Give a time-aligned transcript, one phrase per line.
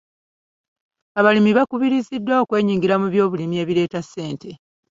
[1.19, 4.49] Abalimi bakubiriziddwa okwenyigira mu byobulimi ebireeta ssente.